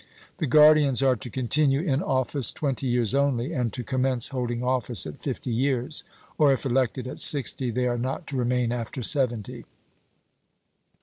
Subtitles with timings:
[0.39, 5.05] The guardians are to continue in office twenty years only, and to commence holding office
[5.05, 6.03] at fifty years,
[6.39, 9.63] or if elected at sixty they are not to remain after seventy.